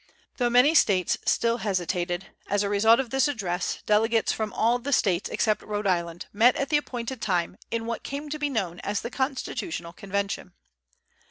[0.37, 4.91] Though many States still hesitated, as a result of this address, delegates from all the
[4.93, 8.79] States except Rhode Island met at the appointed time in what came to be known
[8.79, 10.53] as the Constitutional Convention.